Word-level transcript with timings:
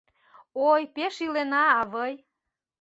—Ой, 0.69 0.81
пеш 0.95 1.15
илена, 1.25 1.63
авый! 1.81 2.13